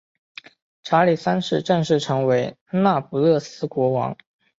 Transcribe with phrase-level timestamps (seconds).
[0.81, 4.17] 查理三世正式成为那不勒斯国王。